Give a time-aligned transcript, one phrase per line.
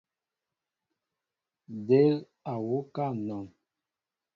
[1.87, 2.15] Del
[2.51, 3.45] á wuká anɔn.